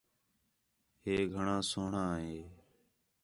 ہے 1.03 1.15
گھݨاں 1.33 1.61
سوہݨاں 1.69 2.11
ہے 2.23 2.37